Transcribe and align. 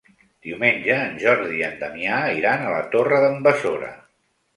Diumenge 0.45 0.95
en 1.09 1.19
Jordi 1.23 1.51
i 1.57 1.61
en 1.67 1.75
Damià 1.81 2.21
iran 2.39 2.65
a 2.65 2.71
la 2.77 2.79
Torre 2.95 3.21
d'en 3.27 3.37
Besora. 3.49 3.91